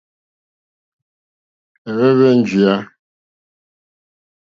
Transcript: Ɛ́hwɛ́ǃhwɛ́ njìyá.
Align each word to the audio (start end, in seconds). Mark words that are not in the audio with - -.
Ɛ́hwɛ́ǃhwɛ́ 1.93 2.31
njìyá. 2.39 2.75